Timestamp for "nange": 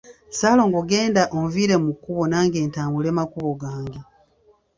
2.31-2.59